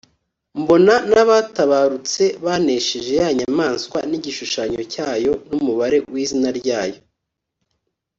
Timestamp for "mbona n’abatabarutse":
0.59-2.23